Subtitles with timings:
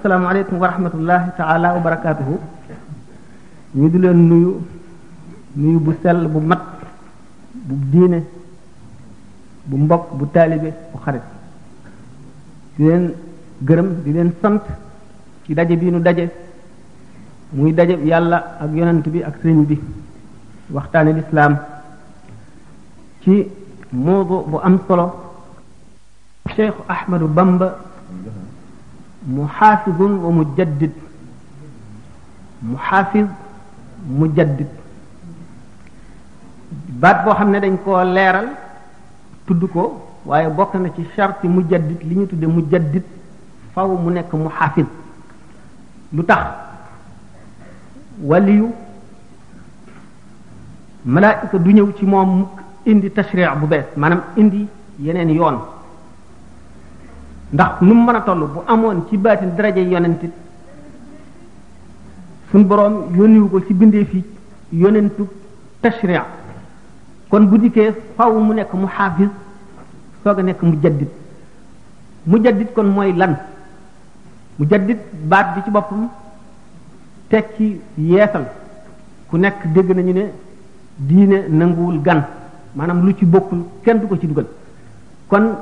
[0.00, 2.34] asalaamaaleykum wa rahmatullahi taala wa barakaatuhu
[3.80, 4.52] ñu di leen nuyu
[5.60, 6.62] nuyu bu sell bu mat
[7.52, 8.22] bu diine
[9.68, 11.22] bu mbokk bu taalibe bu xarit
[12.78, 13.04] di leen
[13.68, 14.62] gërëm di leen sant
[15.44, 16.24] ci daje bii nu daje
[17.52, 19.76] muy daje yàlla ak yonent bi ak sëriñ bi
[20.72, 21.58] waxtaane lislaam
[23.22, 23.50] ci
[23.92, 25.06] moodu bu am solo
[26.56, 27.68] Cheikh Ahmadu Bamba
[29.26, 30.92] mu muxaafidun wa mujaddid
[32.64, 32.76] mu
[34.16, 34.68] mujaddid
[37.00, 38.48] baat boo xam ne dañ koo leeral
[39.46, 43.02] tudd ko waaye bokk na ci sharti mujaddid li ñu tudde mujaddid
[43.74, 44.86] faw mu nekk muxaafid
[46.12, 46.46] lu tax
[48.24, 48.70] waliyu
[51.04, 54.66] malaayika du ñëw ci moom mukk indi tashriic bu bees maanaam indi
[54.98, 55.58] yeneen yoon
[57.52, 60.30] ndax nu mu mën a toll bu amoon ci baatin daraje yonentit
[62.52, 64.24] suñ boroom yónniwu ko ci bindee fi
[64.72, 65.24] yonentu
[65.82, 66.26] tashriya
[67.28, 69.28] kon bu dikkee faw mu nekk mu xaafis
[70.22, 71.08] soog a nekk mu jaddit
[72.26, 73.36] mu jaddit kon mooy lan
[74.58, 76.08] mu jaddit baat bi ci boppam
[77.56, 78.46] ci yeesal
[79.28, 80.24] ku nekk dégg nañu ne
[80.96, 82.22] diine nanguwul gan
[82.76, 84.46] maanaam lu ci bokkul kenn du ko ci dugal
[85.28, 85.54] kon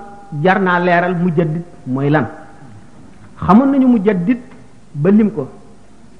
[0.43, 2.27] jar naa leeral mujaddid mooy lan
[3.41, 4.39] xamoon nañu mujaddid
[4.95, 5.49] ba lim ko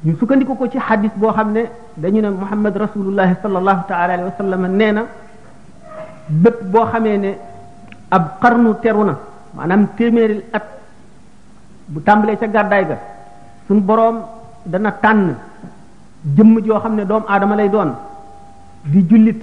[0.05, 4.25] ñu sukkandiku ko ci xadis boo xam ne dañu ne muhammad rasulullahi sallallahu taala alayhi
[4.31, 5.03] wa sallam nee na
[6.43, 7.39] bët boo xamee ne
[8.11, 9.19] ab xarnu teru na
[9.57, 10.65] maanaam téeméeri at
[11.89, 12.97] bu tàmbalee ca gàddaay ga
[13.67, 14.17] suñ boroom
[14.65, 15.35] dana tànn
[16.37, 17.91] jëmm joo xam ne doomu aadama lay doon
[18.85, 19.43] di jullit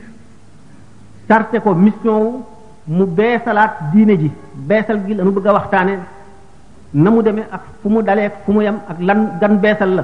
[1.28, 2.44] tarte ko mission wu
[2.88, 4.30] mu beesalaat diine ji
[4.70, 5.94] beesal gi lañu bëgg a waxtaane
[6.94, 10.04] na mu demee ak fu mu dalee fu mu yem ak lan gan beesal la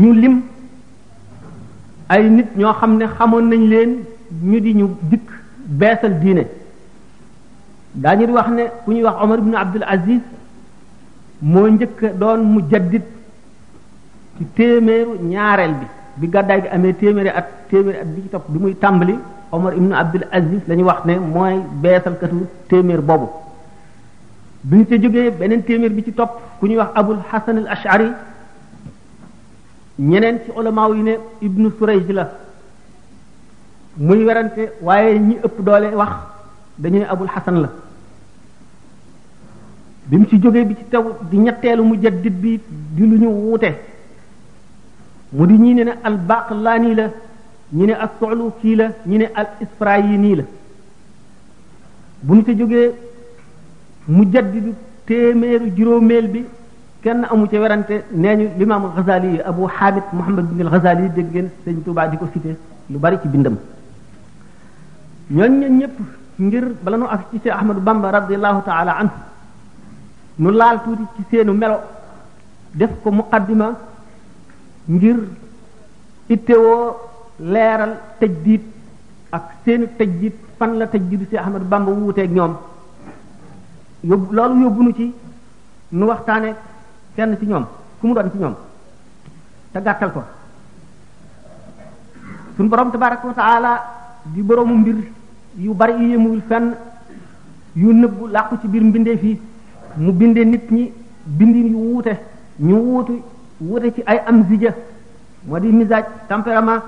[0.00, 0.42] ñu lim
[2.08, 3.90] ay nit ñoo xam ne xamoon nañ leen
[4.50, 5.28] ñu di ñu dikk
[5.78, 6.44] beesal diine
[7.94, 10.22] daañu di wax ne ku ñuy wax Omar ibn Abdul Aziz
[11.40, 13.02] moo njëkk doon mu jaddit
[14.36, 15.86] ci téeméeru ñaareel bi
[16.16, 19.16] bi gàddaay gi amee téeméeri at téeméeri at bi ci topp bi muy tàmbali
[19.52, 23.28] omar ibnu abdul aziz lañu wax ne mooy beesalkatu téeméer boobu
[24.64, 27.68] bi ñu ca jógee beneen téeméer bi ci topp ku ñuy wax abul hasan al
[27.68, 28.06] ashari
[29.98, 32.30] ñeneen ci ulamaaw yi ne ibnu surayj la
[33.98, 36.12] muy werante waaye ñi ëpp doole wax
[36.78, 37.68] dañu ne abul hasan la
[40.06, 42.60] bi mu ci jógee bi ci taw di ñetteelu mu jaddit bi
[42.94, 43.70] di lu ñu wuute
[45.32, 47.10] mu di ñii ne ne al baqlaani la
[47.72, 50.44] ñu ne ak soxlu kii la ñu ne al isfra yi nii la
[52.22, 52.90] bu ñu te jógee
[54.08, 54.74] mu jaddidu
[55.06, 56.44] téeméeru juróomeel bi
[57.00, 61.10] kenn amu ca werante nee ñu limaam Ghazali yi Abu Hamid Muhammad bin Ghazali yi
[61.14, 62.58] dégg ngeen sëñ di ko cité
[62.90, 63.56] lu bari ci bindam
[65.30, 65.96] ñooñ ñen ñëpp
[66.38, 67.26] ngir bala nu ak
[71.16, 71.76] ci seenu melo
[72.74, 73.76] def ko muqaddima
[74.88, 75.16] ngir
[76.28, 77.09] ittewoo
[77.40, 78.60] leeral tajdiit
[79.32, 82.56] ak seeni tajdiit fan la tajdiit si Ahmadu Bamba wuuteek ñoom
[84.04, 85.14] yóbbu loolu yóbbu nu ci
[85.92, 86.54] nu waxtaane
[87.16, 87.64] kenn ci ñoom
[88.00, 88.54] ku mu doon ci ñoom
[89.72, 90.22] te gàttal ko
[92.56, 93.34] suñu borom tabaraka wa
[94.24, 94.96] di boroomu mbir
[95.56, 96.76] yu bari yu yëmuwul fenn
[97.74, 99.40] yu nëbbu làqu ci biir mbindee fii
[99.96, 100.92] mu bindee nit ñi
[101.24, 102.16] bindin yu wuute
[102.58, 103.22] ñu wuutu
[103.60, 104.74] wuute ci ay am zija
[105.46, 106.82] moo di misaaj tempérament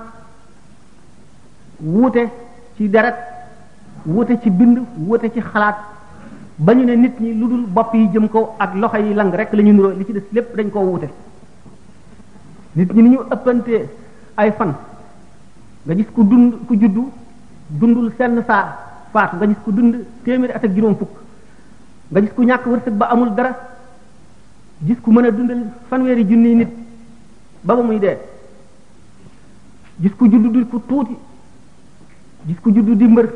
[1.83, 2.29] wuute
[2.79, 3.15] ci deret
[4.07, 5.75] wuute ci bind wuute ci xalaat
[6.57, 9.31] ba ñu ne nit ñi lu dul bopp yi jëm ko ak loxo yi lang
[9.35, 11.09] rek la ñu li ci def lépp dañ koo wuute
[12.75, 13.87] nit ñi ni ñu ëppantee
[14.37, 14.73] ay fan
[15.83, 17.09] nga gis ku dund ku juddu
[17.69, 18.63] dundul senn saa
[19.11, 21.11] faatu nga gis ku dund téeméeri at ak juróom fukk
[22.11, 23.51] nga gis ku ñàkk wërsëg ba amul dara
[24.81, 26.69] gis ku mën a dundal fanweeri junniy nit
[27.61, 28.17] ba ba muy dee
[29.99, 31.15] gis ku juddu du ku tuuti
[32.47, 33.27] gis ku juddu di mbër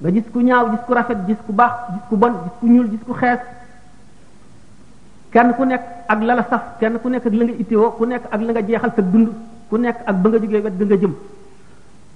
[0.00, 2.66] nga gis ku ñaaw gis ku rafet gis ku baax gis ku bon gis ku
[2.66, 3.40] ñuul gis ku xees
[5.30, 8.24] kenn ku nekk ak la la saf kenn ku nekk ak la nga ku nekk
[8.32, 9.28] ak nga jeexal sa dund
[9.68, 11.14] ku nekk ak ba nga jógee wet ga nga jëm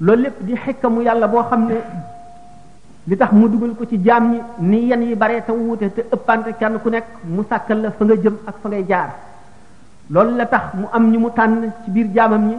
[0.00, 1.76] loolu lépp di xikkamu yàlla boo xam ne
[3.08, 6.00] li tax mu dugal ko ci jaam ñi ni yenn yi baree te wuute te
[6.00, 9.10] ëppante kenn ku nekk mu sàkkal la fa nga jëm ak fa ngay jaar
[10.08, 12.56] loolu la tax mu am ñi mu tànn ci biir jaamam ñi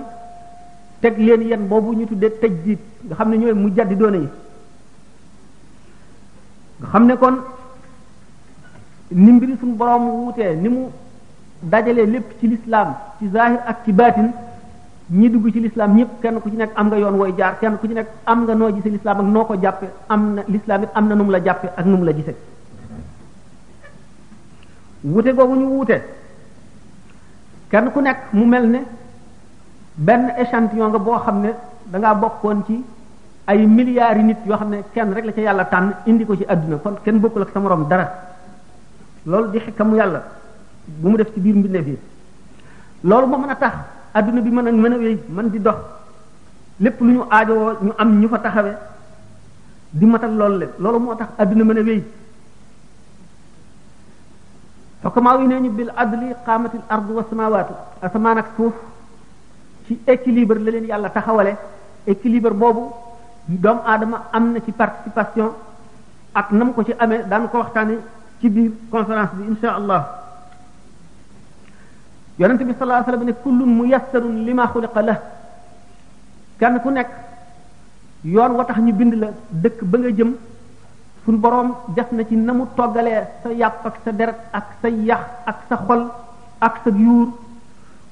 [1.01, 4.15] teg leen yan boobu ñu tuddee tëj jiit nga xam ne ñooy mu jàddi doone
[4.17, 4.27] yi
[6.79, 7.35] nga xam ne kon
[9.11, 10.81] ni mbiri suñu borom wuutee ni mu
[11.61, 14.29] dajalee lépp ci lislaam ci zahir ak ci baatin
[15.11, 17.75] ñi dugg ci lislaam ñëpp kenn ku ci nekk am nga yoon wooy jaar kenn
[17.79, 20.81] ku ci nekk am nga noo gisee lislaam ak noo ko jàppe am na lislaam
[20.93, 22.33] am na num la jàppe ak nu la jise
[25.03, 25.97] wute googu ñu wuute
[27.69, 28.79] kenn ku nekk mu mel ne
[29.99, 31.49] benn échantillon nga boo xam ne
[31.91, 32.79] da ngaa bokkoon ci
[33.47, 36.37] ay milliards yi nit yoo xam ne kenn rek la ca yàlla tànn indi ko
[36.37, 38.07] ci àdduna kon kenn bokkul ak sa moroom dara
[39.25, 40.23] loolu di xikkamu yàlla
[40.99, 41.97] bu mu def ci biir mbindeef yi
[43.03, 43.73] loolu moo mën a tax
[44.13, 45.75] àdduna bi mën a mën a wéy mën di dox
[46.79, 48.71] lépp lu ñu aajowoo ñu am ñu fa taxawe
[49.91, 52.03] di matal loolu lépp loolu moo tax àdduna mën a wéy
[55.03, 57.25] xokkamaaw yi nee ñu bil adli qaamatil ardu wa
[58.01, 58.73] asamaan ak suuf
[59.89, 61.53] ci équilibre la leen yàlla taxawale
[62.05, 62.81] équilibre boobu
[63.47, 65.49] doomu aadama am na ci participation
[66.33, 67.95] ak nam ko ci amee daan ko waxtaane
[68.39, 70.01] ci biir conférence bi insha allah
[72.37, 75.15] yonente bi salaa sallam ne kullun muyassarun lima xuliqa la
[76.59, 77.09] kenn ku nekk
[78.25, 79.27] yoon wa tax ñu bind la
[79.63, 80.31] dëkk ba nga jëm
[81.25, 85.23] sun borom def na ci namu toggalee sa yàpp ak sa deret ak sa yax
[85.49, 86.01] ak sa xol
[86.61, 87.27] ak sa yuur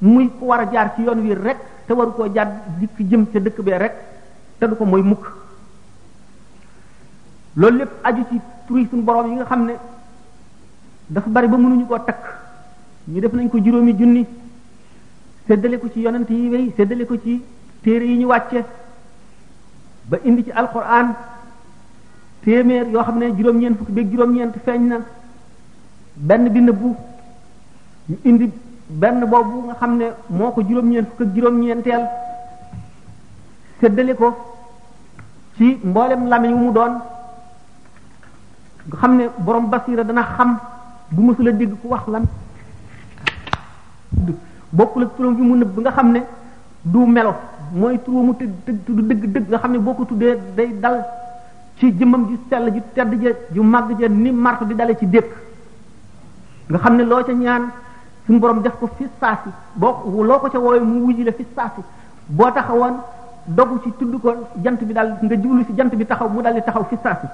[0.02, 1.58] muy ku war a jaar ci yoon wi rek
[1.88, 2.48] te waru koo jaar
[2.80, 3.94] dikk jëm ca dëkk bee rek
[4.60, 5.26] te du ko mooy mukk
[7.56, 9.74] loolu lépp aju ci turi suñu yi nga xam ne
[11.08, 12.24] dafa bari ba mënuñu koo takk
[13.10, 14.26] ñu def nañ ko juróomi junni
[15.48, 17.42] séddale ko ci yonent yi wéy séddale ko ci
[17.82, 18.64] téere yi ñu wàcce
[20.10, 21.16] ba indi ci alquran
[22.46, 25.00] téeméer yoo xam ne juróom-ñeent fukki beeg juróom-ñeent feeñ na
[26.16, 26.96] benn bi nëbbu
[28.10, 28.52] ñu indi
[28.90, 32.04] benn boobu nga xam ne moo ko juróom-ñeent fukk ak juróom-ñeenteel
[33.82, 34.32] séddale ko
[35.58, 36.94] ci mboolem lamiñ wu mu doon
[38.88, 40.58] nga xam ne borom basira dana xam
[41.12, 42.24] bu mësula dégg ku wax lam
[44.72, 46.20] bokkul ak turam bi mu nëbb nga xam ne
[46.84, 47.36] du melo
[47.74, 51.04] mooy turamu të tudd dëgg dëgg nga xam ne boo ko tuddee day dal
[51.78, 55.06] ci jëmmam ju sell ju tedd ja ju màgg ja ni mart di dale ci
[55.06, 55.34] dékk
[56.70, 57.64] nga xam ne loo ca ñaan
[58.28, 61.44] suñu borom def ko fi saasi boo loo ko ca woowee mu wuji la fi
[61.56, 61.80] saasi
[62.38, 62.96] boo taxawoon
[63.56, 64.34] dogu ci tudd ko
[64.64, 67.28] jant bi daal nga jublu ci jant bi taxaw mu daal di taxaw fi saasi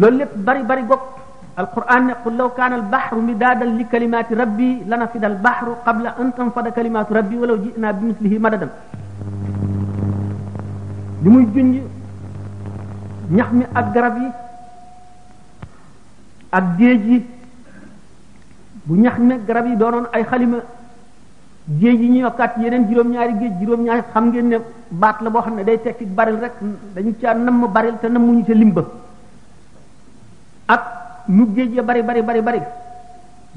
[0.00, 1.02] loolu lépp bari bari goog
[1.62, 6.70] alquran ne qul law kaana albaxru midaadan li kalimaati rabbi lanafida albaxru qabla an tanfada
[6.76, 8.70] kalimaatu rabbi walaw jinaa bi mislihi madadan
[11.22, 11.74] li muy junj
[13.36, 14.28] ñax mi ak garab yi
[16.56, 17.18] ak géej gi
[18.86, 20.58] bu ñax me garab yi doonoon ay xalima
[21.80, 24.56] géej yi ñu yokkaat yeneen juróom-ñaari géej juróom-ñaari xam ngeen ne
[24.90, 26.54] baat la boo xam ne day tekki baril rek
[26.94, 28.82] dañu caa namm baril te ñu ca limba
[30.74, 30.82] ak
[31.28, 32.60] nu géej ya bari bari bari bari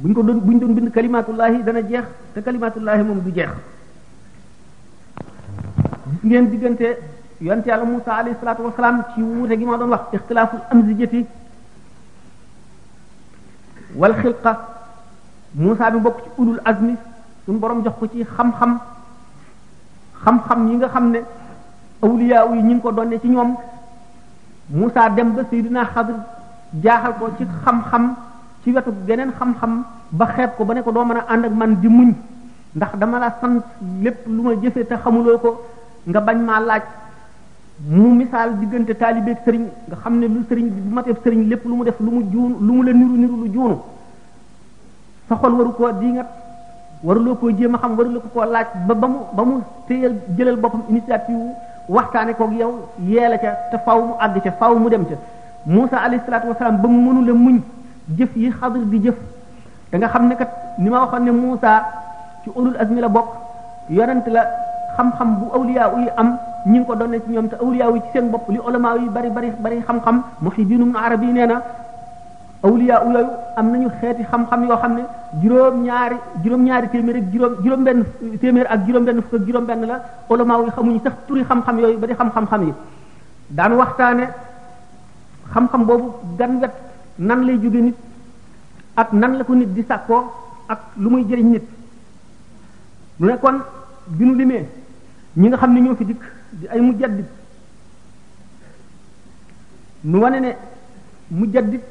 [0.01, 3.50] buñ ko doon buñ doon bind kalimatullahi dana jeex te kalimatullahi moom du jeex
[6.07, 6.88] gis ngeen diggante
[7.41, 11.25] yonte yàlla Musa alayhi salaatu wasalaam ci wuute gi ma doon wax ixtilaaful amzijati
[13.97, 14.51] wal xilqa
[15.57, 16.94] Moussa bi bokk ci ulul azmi
[17.45, 18.79] suñu borom jox ko ci xam-xam
[20.23, 21.19] xam-xam yi nga xam ne
[22.03, 23.55] awliyaaw yi ñu ngi ko donne ci ñoom
[24.69, 26.15] Moussa dem ba Seydina Xadir
[26.83, 28.15] jaaxal ko ci xam-xam
[28.63, 31.51] ci wetu geneen xam-xam ba xeeb ko ba ne ko doo mën a ànd ak
[31.53, 32.13] man di muñ
[32.75, 33.62] ndax dama la sant
[34.01, 35.62] lépp lu ma jëfe te xamuloo ko
[36.05, 36.83] nga bañ maa laaj
[37.79, 41.62] mu misaal diggante taalibe ak sëriñ nga xam ne lu sëriñ bu mateef sëriñ lépp
[41.65, 43.77] lu mu def lu mu juunu lu mu la niru niru lu juunu
[45.29, 46.25] sa xol waru koo diingat
[47.05, 49.55] loo koo jéem a xam la ko koo laaj ba ba mu ba mu
[49.88, 51.53] téyal jëlal boppam initiative
[51.88, 55.15] waxtaane kook yow yeela ca te faw mu àgg ca faw mu dem ca
[55.67, 57.60] Muusa alayhi salaatu wasalaam ba mu mënula muñ
[58.17, 59.15] jëf yi xadir di jëf
[59.91, 61.84] da nga xam ne kat ni ma waxoon ne Muusa
[62.41, 63.29] ci ulul azmi la bokk
[63.89, 64.41] yonent la
[64.96, 68.07] xam-xam bu awliya yi am ñi ngi ko doon ci ñoom te awliya yi ci
[68.13, 71.62] seen bopp li ulama yu bari bari bari xam-xam Muhyiddin Ibn Arabi nee na
[72.63, 73.21] awliya yooyu
[73.55, 75.03] am nañu xeeti xam-xam yoo xam ne
[75.41, 79.97] juróom-ñaari juróom-ñaari téeméer juróom juróom ak juróom-benn fukk benn la
[80.29, 82.74] ulama yi xamuñu sax turi xam yooyu ba di xam-xam-xam yi
[83.50, 84.25] daan waxtaane
[85.53, 86.74] xam-xam boobu gan wet
[87.19, 87.95] nan lay jóge nit
[88.97, 90.24] ak nan la ko nit di sàkkoo
[90.67, 91.63] ak lu muy jëriñ nit
[93.19, 93.57] lu ne kon
[94.07, 94.65] bi nu limee
[95.38, 97.25] ñi nga xam ne ñoo fi dikk di ay mujaddid
[100.03, 100.51] nu wane ne
[101.29, 101.81] mujaddid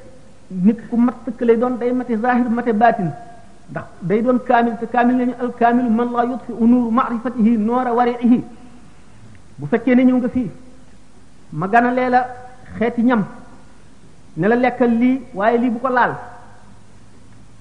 [0.50, 3.10] nit ku mat sëkk lay doon day mate zahir mate baatin
[3.70, 7.92] ndax day doon kaamil te kaamil lañu al kaamilu man laa yutfi nuuru maarifatihi noora
[7.94, 8.44] wariihi
[9.58, 10.50] bu fekkee ne ñëw nga fii
[11.52, 12.20] ma gana lee la
[12.78, 13.24] xeeti ñam
[14.36, 16.14] ne la lekkal lii waaye lii bu ko laal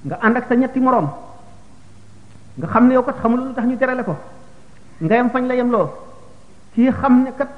[0.06, 1.08] nga ànd ak sa ñetti moroom
[2.58, 4.16] nga xam ne yow kat xamul lu tax ñu terale ko
[5.02, 6.05] nga yem fañ la yem loo
[6.76, 7.52] kii xam ne kat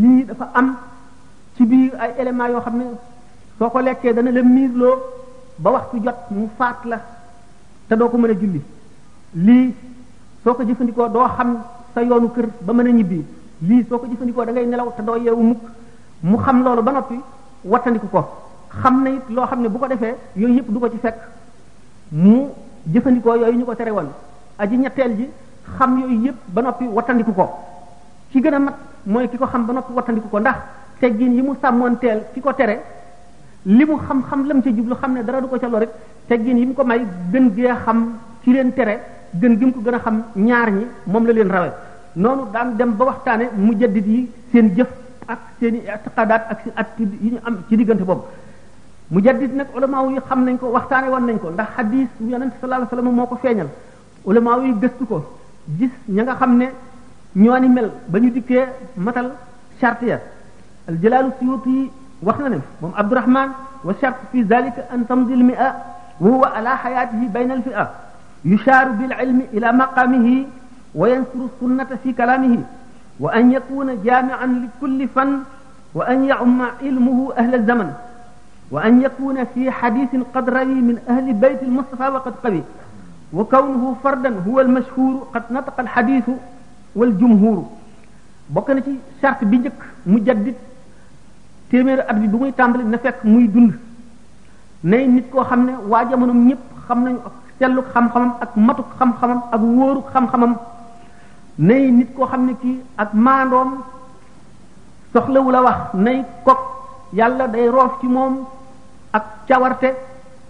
[0.00, 0.66] lii dafa am
[1.56, 2.84] ci biir ay éléments yoo xam ne
[3.58, 4.42] soo ko lekkee dana la
[4.80, 4.94] loo
[5.62, 6.98] ba waxtu jot mu faat la
[7.88, 8.60] te doo ko mën a julli
[9.46, 9.66] lii
[10.44, 11.50] soo ko jëfandikoo doo xam
[11.94, 13.18] sa yoonu kër ba mën a ñibbi
[13.68, 15.62] lii soo ko jëfandikoo dangay nelaw te doo yeewu mukk
[16.22, 17.16] mu xam loolu ba noppi
[17.72, 18.20] wattandiku ko
[18.80, 21.18] xam na it loo xam ne bu ko defee yooyu yëpp du ko ci fekk
[22.22, 22.34] mu
[22.92, 24.08] jëfandikoo yooyu ñu ko tere woon
[24.58, 25.26] aji ñetteel ji
[25.76, 27.46] xam yooyu yëpp ba noppi wattandiku ko
[28.30, 30.56] ki gën a mat mooy ki ko xam ba noppi wattandiku ko ndax
[31.00, 32.76] teggin yi mu sàmmoonteel ki ko tere
[33.64, 35.90] li mu xam-xam lam ca jublu xam ne dara du ko ca loo rek
[36.28, 37.00] teggin yi mu ko may
[37.32, 38.96] gën gee xam ci leen tere
[39.40, 41.72] gën gi mu ko gën a xam ñaar ñi moom la leen rawe
[42.14, 44.88] noonu daan dem ba waxtaane mujaddid yi seen jëf
[45.26, 48.22] ak seen i itiqadaat ak si at yi ñu am ci diggante boobu
[49.10, 52.86] mujaddid nag ulama yi xam nañ ko waxtaane wan nañ ko ndax hadis yonente sallallahu
[52.86, 53.68] alayhi wasallam moo ko feeñal
[54.24, 54.56] ulama
[55.08, 55.22] ko
[57.36, 58.64] ñooni mel ba ñu dikkee
[58.98, 59.30] matal
[59.80, 60.18] charte ya
[60.88, 61.90] al jalaalu suyuti
[62.22, 63.50] wax na ne moom abdurahman
[63.86, 65.68] wa shart fi zalika an tamdi al mi'a
[66.20, 67.84] wa huwa ala hayatihi bayna al fi'a
[68.44, 70.36] yusharu bil ilmi ila maqamihi
[70.94, 72.62] wa yansuru sunnata fi kalamihi
[73.20, 75.44] wa an yakuna jami'an li kulli fan
[75.94, 77.90] wa an ya'umma ilmuhu ahla zaman
[78.70, 82.62] وأن يكون في حديث قد روي من أهل بيت المصطفى وقد قوي
[83.32, 86.30] وكونه فردا هو المشهور قد نطق الحديث
[86.96, 87.64] wal jumhur
[88.50, 89.74] bokk na ci charte bi njëkk
[90.06, 90.56] mujaddid
[91.70, 93.72] téeméeri at bi bu muy tàmbali na fekk muy dund
[94.84, 98.82] ne nit koo xam ne waa jamonoom ñëpp xam nañu ak selluk xam-xamam ak matu
[98.98, 100.56] xam-xamam ak wóoruk xam-xamam
[101.58, 103.70] nay nit koo xam ne kii ak maandoom
[105.12, 106.58] soxlawul a wax nay kok
[107.12, 108.44] yàlla day roof ci moom
[109.12, 109.94] ak cawarte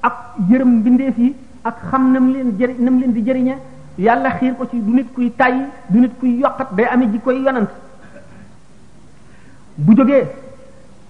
[0.03, 0.17] ak
[0.51, 3.57] yërëm mbindeef yi ak xam nam leen jëri nam leen di jëriñe
[3.99, 7.43] yàlla xiir ko ci du nit kuy tàyyi du nit kuy yokkat day amee jikkoy
[7.45, 7.71] yonant
[9.77, 10.25] bu jógee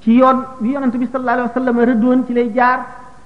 [0.03, 2.79] ci yoon bi yonant bi sallallahu alayhi wa sallam rëddoon ci lay jaar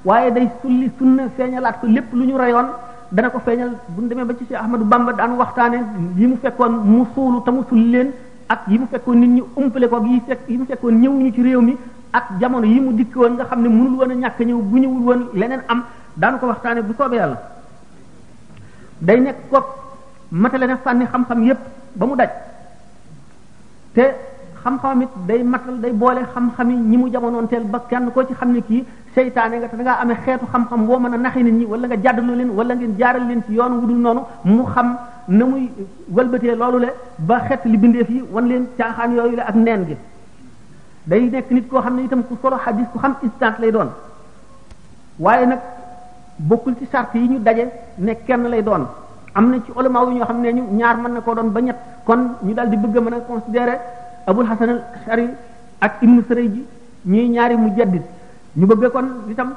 [0.04, 2.66] waaye day sulli sunna feeñalaat ko lépp lu ñu reyoon
[3.12, 5.78] dana ko feeñal bu ñu demee ba ci Cheikh Ahmadou Bamba daan waxtaane
[6.16, 8.08] yi mu fekkoon mu suulu te mu sulli leen
[8.48, 11.32] ak yi mu fekkoon nit ñi umpale ko ak yi fekk yi mu fekkoon ñëwuñu
[11.32, 11.76] ci réew mi
[12.12, 14.76] ak jamono yi mu dikk woon nga xam ne mënul woon a ñàkk ñëw bu
[14.78, 15.84] ñëwul woon leneen am
[16.16, 17.53] daanu ko waxtaane bu soobee yàlla
[19.02, 19.64] day nekk kook
[20.30, 21.58] matale na fànni xam-xam yépp
[21.96, 22.28] ba mu daj
[23.94, 24.02] te
[24.62, 27.78] xam xam it day matal day boole xam xam yi ñi mu jamonoon teel ba
[27.88, 28.84] kenn koo ci xam ne kii
[29.14, 31.86] seytaane nga te da ngaa amee xeetu xam-xam boo mën a naxi nit ñi wala
[31.88, 34.96] nga jàddaloo leen wala ngeen jaaral leen ci yoon wudul noonu mu xam
[35.28, 35.70] na muy
[36.14, 39.84] walbatee loolu le ba xet li bindeef yi wan leen caaxaan yooyu la ak neen
[39.86, 39.96] gi
[41.04, 43.88] day nekk nit koo xam ne itam ku solo xadis ku xam istance lay doon
[45.18, 45.60] waaye nag
[46.38, 48.86] bokkul ci sart yi ñu daje ne kenn lay doon
[49.34, 51.60] am na ci ulama yu ñoo xam ne ñu ñaar mën na koo doon ba
[51.60, 53.78] ñett kon ñu daal di bëgg a mën a considérer
[54.26, 55.28] abul hasan al ashari
[55.80, 56.64] ak ibnu sarayji
[57.04, 58.02] ñuy ñaari mujaddid
[58.56, 59.54] ñu bëgg kon itam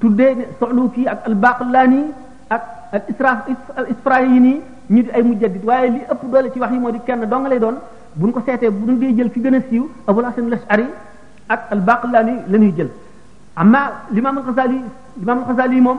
[0.00, 2.04] tuddee ne Sa'luki ak al Baaqillani
[2.50, 3.44] ak al isra
[3.76, 4.60] al Isfirayini
[4.90, 7.46] ñu di ay mujaddid waaye li ëpp doole ci wax yi moo di kenn dong
[7.46, 7.76] lay doon
[8.14, 10.86] buñ ko seetee buñ dee jël fi gën a siiw abul hasan al
[11.48, 12.90] ak al Baaqillani la ñuy jël
[15.22, 15.98] imam Xasali moom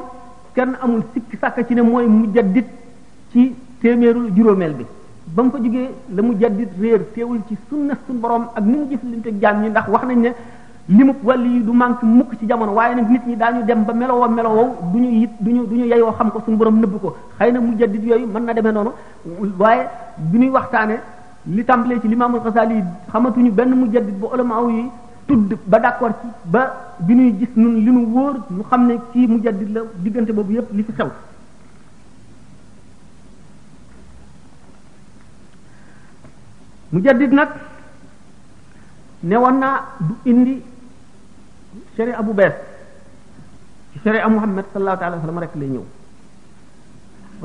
[0.56, 2.66] kenn amul sikki sàkk ci ne mooy mujaddid
[3.32, 4.86] ci téeméerul juróomeel bi
[5.36, 8.86] ba mu fa jógee la mujaddid réer teewul ci sunna suñu borom ak ni mu
[8.90, 10.30] jëflante jaam ñi ndax wax nañ ne
[10.88, 13.94] limub wàlli yi du manque mukk ci jamono waaye nag nit ñi daañu dem ba
[13.94, 17.16] melowoo melowoo du ñu it duñu du ñu yeyoo xam ko suñu borom nëbb ko
[17.38, 18.92] xay na mujaddid yooyu man na demee noonu
[19.60, 19.86] waaye
[20.18, 20.96] bi ñuy waxtaane
[21.48, 22.84] li tàmbalee ci limaamul Xasali yi
[23.14, 24.90] xamatuñu benn mujaddid bu ulama yi
[25.30, 28.96] tudd ba d'accord ci ba bi ñuy gis nun li nu wóor ñu xam ne
[29.14, 31.10] kii mu jaddit la diggante boobu yépp li fi xew
[36.92, 37.50] mu jaddit nag
[39.22, 40.64] newoon naa du indi
[41.96, 42.56] sharia abou bees
[43.94, 45.84] ci sharia muhammad sallallahu alaihi wa sallam rek lay ñëw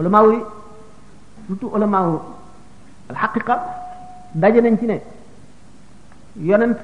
[0.00, 0.40] ulama yi
[1.46, 1.98] surtout ulama
[3.10, 3.56] al haqiqa
[4.34, 5.00] daje nañ ci ne
[6.48, 6.78] yonent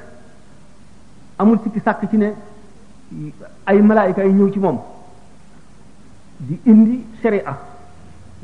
[1.41, 2.27] amul sikki sàkk ci ne
[3.67, 4.77] ay malaayka ay ñëw ci moom
[6.47, 7.55] di indi sharia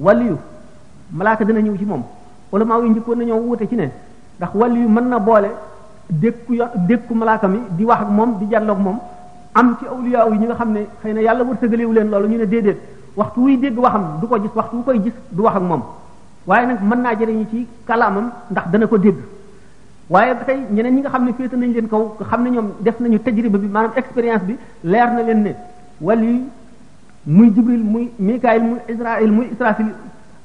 [0.07, 0.37] waliyu
[1.13, 2.03] malaaka dana ñëw ci moom
[2.53, 3.87] ulama yi njëkkoon nañoo wute ci ne
[4.39, 5.51] ndax waliyu mën na boole
[6.09, 8.99] dékku yo dékku malaaka mi di wax ak moom di jàlloog moom
[9.55, 12.39] am ci awliya yi ñi nga xam ne xëy na yàlla wërsëgalewu leen loolu ñu
[12.39, 12.79] ne déedéet
[13.15, 15.83] waxtu wuy dégg waxam du ko gis waxtu wu koy gis du wax ak moom
[16.47, 19.15] waaye nag mën naa jëriñu ci kalaamam ndax dana ko dégg
[20.09, 22.69] waaye ba tey ñeneen ñi nga xam ne féete nañ leen kaw xam ne ñoom
[22.81, 25.55] def nañu tajriba bi maanaam expérience bi leer na leen ne
[26.01, 26.43] wali
[27.27, 29.87] muy jibril muy mikaayil muy israil muy israfil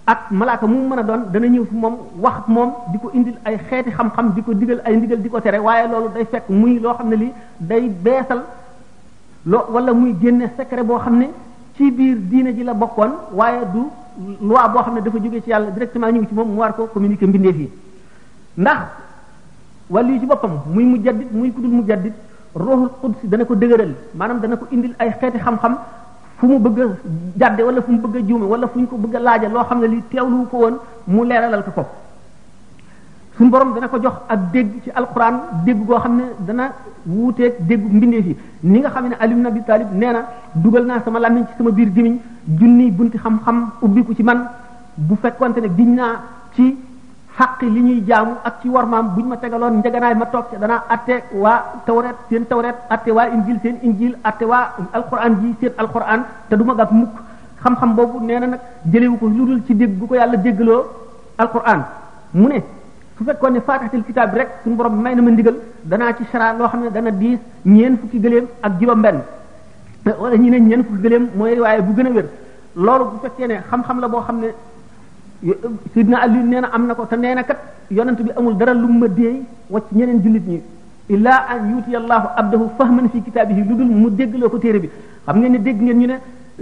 [0.06, 3.36] ak malaaka mu mën a doon dana ñëw fi moom wax moom di ko indil
[3.46, 6.50] ay xeeti xam-xam di ko digal ay ndigal di ko tere waaye loolu day fekk
[6.50, 8.42] muy loo xam ne lii day beesal
[9.46, 11.30] loo wala muy génne secret boo xam ne
[11.76, 13.86] ci biir diine ji la bokkoon waaye du
[14.42, 17.28] loi boo xam ne dafa jógee ci yàlla directement ñëw ci moom war ko communiquer
[17.28, 17.70] mbindeef yi
[18.58, 18.82] ndax
[19.92, 22.14] wàllu yi ci boppam muy mu jaddit muy ku dul mu jaddit
[22.56, 25.74] ruuxul qudsi dana ko dëgëral maanaam dana ko indil ay xeeti xam-xam
[26.38, 26.86] fu mu bëgg a
[27.38, 29.64] jàdde wala fu mu bëgg a juume wala fu ñu ko bëgg a laaja loo
[29.68, 30.76] xam ne li teewlu ko woon
[31.08, 31.86] mu leeralal ko ko
[33.38, 35.34] suñu borom dana ko jox ak dégg ci alquran
[35.66, 36.72] dégg goo xam ne dana
[37.06, 40.24] wuuteeg dégg mbindeef yi ni nga xam ne Ali ibn Abi Talib nee na
[40.56, 42.18] dugal naa sama làmmiñ ci sama biir gémmiñ
[42.60, 44.48] junni bunti xam-xam ubbiku ci man
[44.96, 46.14] bu fekkonte ne giñ naa
[46.56, 46.76] ci
[47.38, 48.78] xaqi li ñuy jaamu ak ci bu
[49.16, 53.28] buñ ma tegaloon njeganaay ma toog ci danaa atte waa tawret seen tawret atte waa
[53.30, 57.12] injil seen injil atte waa alquran ji seen alquran te duma ma gàpp mukk
[57.64, 58.60] xam-xam boobu nee na nag
[58.92, 60.84] jëlewu ko lu dul ci dégg bu ko yàlla déggaloo
[61.38, 61.82] alquran
[62.34, 62.64] mu ne
[63.18, 66.54] su fekkoon ne faatixatil kitaab rek suñu borom may na ma ndigal danaa ci sara
[66.54, 69.20] loo xam ne dana diis ñeen fukki gëléem ak juróom benn
[70.20, 72.24] wala ñi ne ñeen fukki gëléem mooy waaye bu gën a
[72.76, 73.00] la
[74.08, 74.48] boo xam ne
[75.94, 77.58] sidna Ali nee na am na ko ta nee na kat
[77.92, 80.62] yonent bi amul dara lu ma deey wacc ñeneen jullit ñi
[81.10, 84.90] illaa an yuutiya allahu abdahu fahman fi kitaabihi lu dul mu déggloo ko téere bi
[85.26, 86.18] xam ngeen ne dégg ngeen ñu ne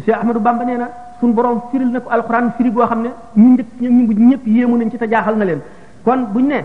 [0.05, 0.87] Cheikh Ahmadou Bamba nee na
[1.19, 4.77] suñu borom firil na ko alquran firi xam ne ñu njëkk ñu ngi ñëpp yéemu
[4.77, 5.61] nañ ci te jaaxal na leen
[6.03, 6.55] kon buñ ne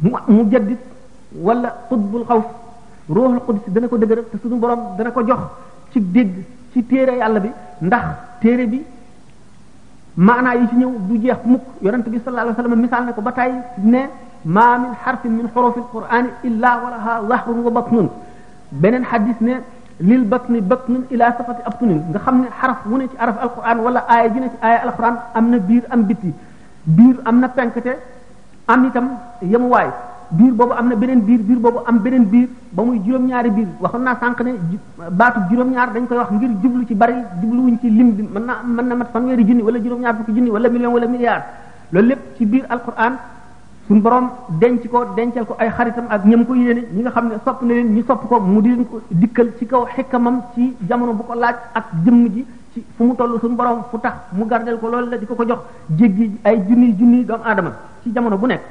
[0.00, 0.80] mu mu jaddit
[1.42, 2.46] wala xutbul xaws
[3.06, 5.40] ruuxul qudus dana ko dëgëral te suñu borom dana ko jox
[5.90, 6.32] ci dégg
[6.72, 7.50] ci téere yàlla bi
[7.82, 8.04] ndax
[8.40, 8.82] téere bi
[10.16, 13.52] maanaa yi ci ñëw du jeex mukk yonent bi sallallahu alayhi wasallam ko ba tey
[13.78, 14.08] ne
[14.44, 18.08] ma min harfin min hurufil qur'ani illa wa laha zahrun wa batnun
[18.72, 19.36] beneen xadis
[20.00, 23.78] lil batni batnun ila safati abtunin nga xam ne xaraf wu ne ci araf alquran
[23.84, 24.82] wala aaya ji ne ci aaya
[25.34, 26.30] am na biir am biti
[26.96, 27.92] biir am na penkte
[28.72, 29.06] am itam
[29.52, 29.88] yemuwaay
[30.30, 33.66] biir boobu am na beneen biir biir boobu am beneen biir ba muy juróom-ñaari biir
[33.82, 34.52] waxoon naa sànq ne
[35.20, 38.60] baatu juróom-ñaar dañ koy wax ngir jublu ci bari jubluwuñ ci lim bi mën na
[38.64, 41.42] mën na mat fanweeri junni wala juróom-ñaar fukki junni wala million wala milliard
[41.92, 43.16] loolu lépp ci biir alquran
[43.86, 44.28] suñu borom
[44.60, 47.62] denc ko dencal ko ay xaritam ak ñam ko yéene ñi nga xam ne sopp
[47.62, 51.12] na leen ñu sopp ko mu di leen ko dikkal ci kaw xikkamam ci jamono
[51.14, 54.44] bu ko laaj ak jëmm ji ci fu mu toll suñu borom fu tax mu
[54.46, 57.72] gardel ko loolu la di ko ko jox jéggi ay junni junni doomu aadama
[58.04, 58.62] ci jamono bu nekk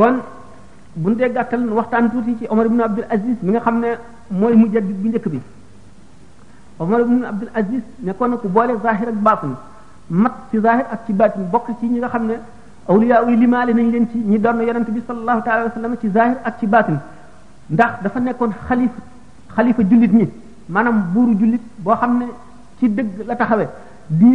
[0.00, 0.16] kon
[0.96, 3.88] bu ñu dee gàttal waxtaan tuuti ci Omar ibn Abdul Aziz mi nga xam ne
[4.38, 5.40] mooy mujaddid bi njëkk bi
[6.78, 9.54] Omar ibn Abdul Aziz nekkoon ku boole zahir ak baatin
[10.22, 12.34] mat ci zahir ak ci baatin bokk ci ñi nga xam ne
[12.90, 16.08] awliya yi limaale nañ leen ci ñi doon yonent bi sallallahu taala wa sallam ci
[16.08, 16.98] zahir ak ci baatin
[17.68, 18.92] ndax dafa nekkoon xalif
[19.54, 20.26] xalifa jullit ñi
[20.68, 22.26] maanaam buuru jullit boo xam ne
[22.78, 23.66] ci dëgg la taxawe
[24.08, 24.32] di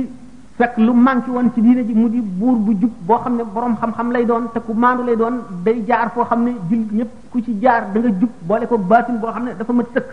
[0.58, 3.44] fekk lu manqué woon ci diine ji mu di buur bu jub boo xam ne
[3.54, 6.84] boroom xam-xam lay doon te ku maandu lay doon day jaar foo xam ne jil
[6.98, 9.88] ñëpp ku ci jaar da nga jub boole ko baatin boo xam ne dafa mat
[9.94, 10.08] sëkk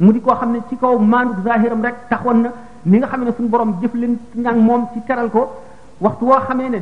[0.00, 2.50] mu di koo xam ne ci kaw maandu zahiram rek taxoon na
[2.86, 5.42] ni xam ne suñu borom jëf leen ngang moom ci teral ko
[6.00, 6.78] waxtu woo xamee ne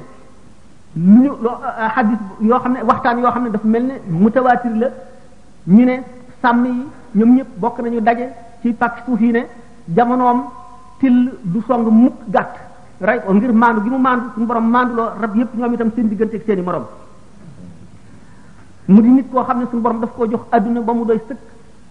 [0.96, 4.18] ñu ah, ah, xadis yoo xam ne waxtaan yoo xam ne dafa mel ne mu
[4.22, 4.88] mutawaatir la
[5.66, 5.98] ñu ne
[6.42, 6.84] sàmm yi
[7.18, 8.26] ñoom ñëpp bokk nañu daje
[8.62, 9.20] ci pàcc suuf
[9.96, 10.42] jamonoom
[11.00, 12.68] till du song mukk gàtt
[13.00, 15.90] rey ko ngir maandu gi mu maandu suñu borom maandu loo rab yépp ñoom itam
[15.96, 16.62] seen diggante ak seen i
[18.92, 21.18] mu di nit koo xam ne suñu borom daf koo jox adduna ba mu doy
[21.28, 21.38] sëkk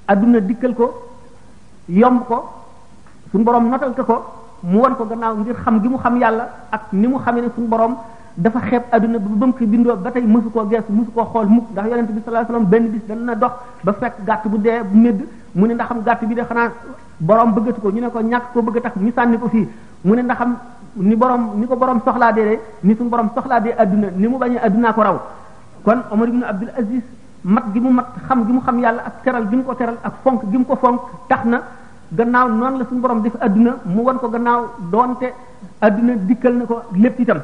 [0.06, 0.86] adduna dikkal ko
[1.88, 2.48] yomb ko
[3.32, 4.18] suñu borom notal ko ko
[4.62, 7.48] mu wan ko gannaaw ngir xam gi mu xam yàlla ak ni mu xamee ne
[7.56, 7.96] suñu borom
[8.38, 11.48] dafa xeeb adduna ba mu ko bindoo ba tey mësu koo gees mësu koo xool
[11.48, 13.52] mukk ndax yonente bi sallallahu alayhi wasallam dox
[13.84, 16.72] ba fekk gàtt bu dee médd mu ne ndax ndaxam gàtt bi de xanaa
[17.20, 19.68] borom bëggatu ko ñu ne ko ñàkk koo bëgg a tax sànni ko fii
[20.04, 20.56] mu ne ndaxam
[20.98, 24.38] ni borom ni ko borom soxlaa dee ni suñu borom soxlaa dee adduna ni mu
[24.38, 25.18] bañee addunaa ko raw
[25.84, 27.04] kon Omar ibn Abdul Aziz
[27.44, 29.98] mat gi mu mat xam gi mu xam yàlla ak teral gi mu ko teral
[30.04, 31.62] ak fonk gi mu ko fonk tax na
[32.12, 35.34] gannaaw noonu la suñ borom def adduna mu wan ko gannaaw doonte
[35.80, 37.42] adduna dikkal na ko lépp itam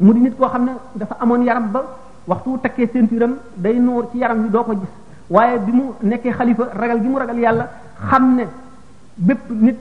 [0.00, 1.82] mu di nit koo xam ne dafa amoon yaram ba
[2.26, 4.86] waxtu wu takkee ceinturam day nuur ci yaram wi doo ko ji
[5.30, 7.68] waaye bi mu nekkee xalifa ragal gi mu ragal yàlla
[8.10, 9.76] xam ne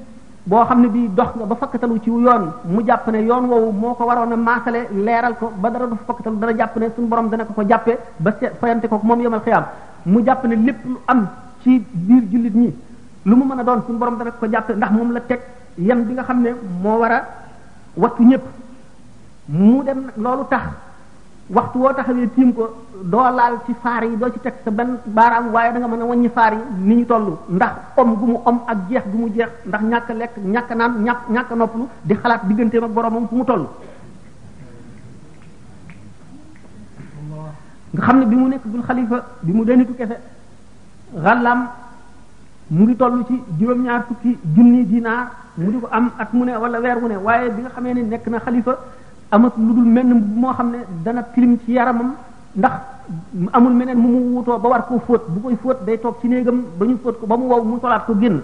[0.48, 3.72] boo xam ne bii dox nga ba fakkatalu ci yoon mu jàpp ne yoon woowu
[3.72, 7.08] moo ko waroon a maasale leeral ko ba dara du fakkatalu dana jàpp ne suñu
[7.12, 9.66] borom dana ko ko jàppee ba se fayante ko moom yomal xiyaam
[10.08, 11.28] mu jàpp ne lépp lu am
[11.62, 12.72] ci biir jullit ñi
[13.26, 15.40] lu mu mën a doon suñu borom dana ko jàppe ndax moom la teg
[15.78, 17.22] yan bi nga xam ne moo war a
[17.98, 18.44] wattu ñëpp
[19.48, 20.64] mu dem loolu tax
[21.56, 22.64] waxtu woo tax taxawee tiim ko
[23.12, 26.02] doo laal ci faar yi doo ci teg sa benn baaraam waaye danga nga mën
[26.04, 29.18] a wàññi faar yi ni ñu toll ndax om gu mu om ak jeex gu
[29.18, 33.26] mu jeex ndax ñàkk lekk ñàkk naan ñàkk ñàkk noppalu di xalaat digganteem ak boromam
[33.30, 33.68] fu mu tollu
[37.94, 40.18] nga xam ne bi mu nekk bul xalifa bi mu denitu kese
[41.24, 41.60] xàllam
[42.76, 45.24] mu ngi toll ci juróom-ñaar fukki junni dinaar
[45.58, 47.94] mu di ko am ak mu ne wala weer mu ne waaye bi nga xamee
[47.94, 48.76] ne nekk na xalifa.
[49.32, 50.10] amat lu dul menn
[50.42, 52.13] moo xam ne dana tilim ci yaramam
[52.56, 52.72] ndax
[53.54, 56.28] amul meneen mu mu wutoo ba war koo fóot bu koy fóot day toog ci
[56.30, 58.42] néegam ba ñu fóot ko ba mu wow mu solaat ko génn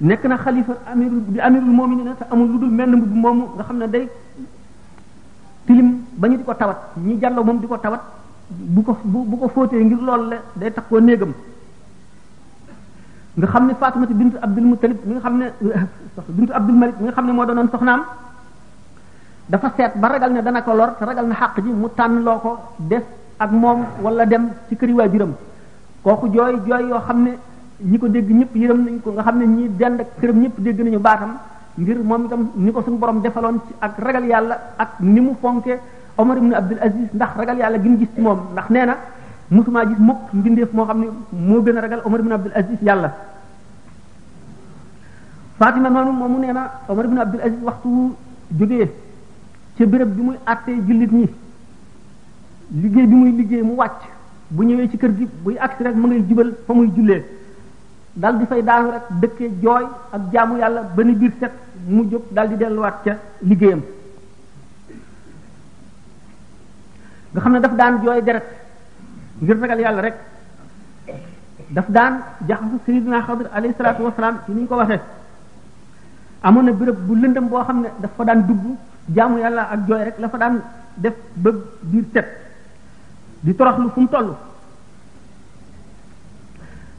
[0.00, 3.64] nekk na xalifa amirul bi amirul moomini te amul lu dul menn mbubb moomu nga
[3.64, 4.08] xam ne day
[5.66, 8.02] tilim ba ñu di ko tawat ñi jàlloo moom di ko tawat
[8.48, 11.32] bu ko bu ko fóotee ngir lool la day tax koo néegam
[13.38, 15.46] nga xam ne fatimata bint abdul mutalib mi nga xam ne
[16.28, 18.00] bintu abdul malik mi nga xam ne moo doonoon soxnaam
[19.48, 22.38] dafa seet ba ragal ne dana ko lor ragal na xàq ji mu tànn loo
[22.40, 23.02] ko def
[23.38, 25.32] ak moom wala dem ci këri waajuram
[26.02, 27.38] kooku jooy jooy yoo xam ne
[27.80, 30.58] ñi ko dégg ñëpp yërëm nañ ko nga xam ne ñi dend ak këram ñëpp
[30.60, 31.38] dégg nañu baatam
[31.78, 35.34] ngir moom itam ni ko suñu borom defaloon ci ak ragal yàlla ak ni mu
[35.40, 35.78] fonke
[36.16, 38.96] Omar ibn Abdul Aziz ndax ragal yàlla gi mu gis ci moom ndax nee na
[39.48, 42.78] musuma gis mukk mbindeef moo xam ne moo gën a ragal Omar ibn Abdul Aziz
[42.82, 43.12] yàlla
[45.58, 47.90] Fatima noonu moomu nee na Omar ibn Abdul Aziz waxtu
[48.50, 48.90] jógee
[49.76, 51.26] ca bërëb bi muy àttee jullit ñi
[52.82, 54.00] liggéey bi muy liggéey mu wàcc
[54.48, 57.24] bu ñëwee ci kër gi buy agsi rek mu ngay jubal fa muy jullee
[58.14, 61.52] daldi fay daanu rek dëkkee jooy ak jaamu yàlla ba ni biir set
[61.88, 63.12] mu jóg dal di delluwaat ca
[63.42, 63.82] liggéeyam
[67.32, 68.46] nga xam ne daf daan jooy deret
[69.40, 70.14] ngir ragal yàlla rek
[71.76, 75.00] daf daan jaxasu sayidina xadir salaatu wasalaam ci ni ñu ko waxee
[76.42, 78.76] amoon na bërëb bu lëndëm boo xam ne daf fa daan dugg
[79.14, 80.60] jaamu yàlla ak jooy rek la fa daan
[80.96, 81.50] def ba
[81.82, 82.26] biir set
[83.42, 84.34] di toroxlu fu mu toll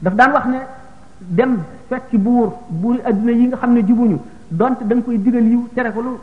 [0.00, 0.58] daf daan wax ne
[1.20, 4.18] dem fekk buur buuri adduna yi nga xam ne jubuñu
[4.50, 6.18] dont da koy digal yiw tere ko lu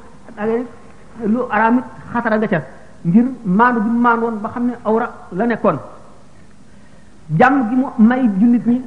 [1.26, 2.62] lu araam it xatara nga ca
[3.06, 5.78] ngir maandu bi maandu ba xam ne awra la nekkoon
[7.40, 8.82] jàmm gi mu may jullit ñi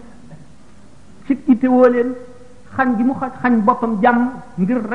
[1.26, 2.14] ci itewoo leen
[2.76, 4.88] xañ gi mu xañ boppam jàmm ngir